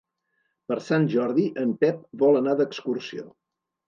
[0.69, 3.27] Per Sant Jordi en Pep vol anar d'excursió.